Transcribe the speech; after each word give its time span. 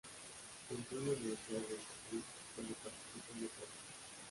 Entró 0.71 0.97
a 0.97 1.01
la 1.03 1.11
Universidad 1.11 1.59
de 1.61 1.67
San 1.77 2.01
Luis 2.11 2.23
donde 2.57 2.73
participó 2.73 3.33
en 3.35 3.41
deportes. 3.41 3.77